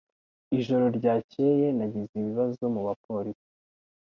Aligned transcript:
Ijoro 0.57 0.85
ryakeye 0.97 1.65
nagize 1.77 2.13
ibibazo 2.21 2.61
mubapolisi. 2.73 3.49